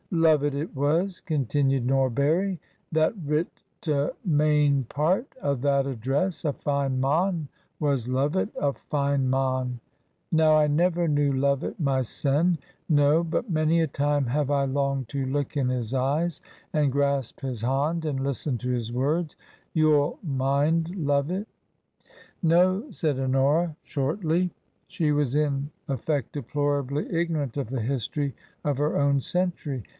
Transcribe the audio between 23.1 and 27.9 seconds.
Honora, shortly. She was in effect deplorably ignorant of the